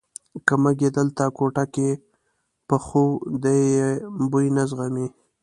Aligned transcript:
که 0.45 0.53
موږ 0.63 0.77
یې 0.83 0.89
دلته 0.97 1.23
کوټه 1.37 1.63
کې 1.73 1.89
پخو 2.67 3.03
دی 3.43 3.57
یې 3.77 3.89
بوی 4.31 4.47
نه 4.55 4.63
زغمي. 4.69 5.07